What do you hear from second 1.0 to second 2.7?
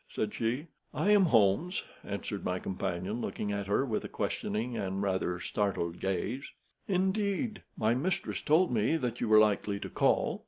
am Mr. Holmes," answered my